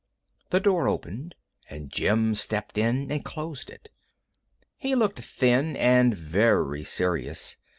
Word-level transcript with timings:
The 0.49 0.59
door 0.59 0.87
opened 0.87 1.35
and 1.69 1.91
Jim 1.91 2.33
stepped 2.33 2.75
in 2.79 3.11
and 3.11 3.23
closed 3.23 3.69
it. 3.69 3.89
He 4.75 4.95
looked 4.95 5.19
thin 5.19 5.77
and 5.77 6.15
very 6.15 6.83
serious. 6.83 7.57